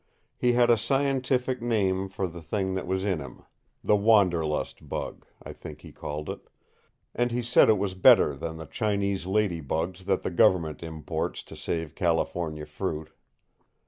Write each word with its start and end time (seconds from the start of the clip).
He 0.35 0.53
had 0.53 0.71
a 0.71 0.79
scientific 0.79 1.61
name 1.61 2.09
for 2.09 2.25
the 2.25 2.41
thing 2.41 2.73
that 2.73 2.87
was 2.87 3.05
in 3.05 3.19
him 3.19 3.43
the 3.83 3.95
wanderlust 3.95 4.89
bug, 4.89 5.27
I 5.43 5.53
think 5.53 5.81
he 5.81 5.91
called 5.91 6.27
it; 6.27 6.39
and 7.13 7.31
he 7.31 7.43
said 7.43 7.69
it 7.69 7.77
was 7.77 7.93
better 7.93 8.35
than 8.35 8.57
the 8.57 8.65
Chinese 8.65 9.27
lady 9.27 9.61
bugs 9.61 10.05
that 10.05 10.23
the 10.23 10.31
government 10.31 10.81
imports 10.81 11.43
to 11.43 11.55
save 11.55 11.93
California 11.93 12.65
fruit. 12.65 13.11